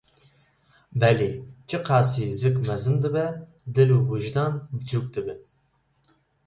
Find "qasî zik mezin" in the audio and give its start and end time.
1.87-2.97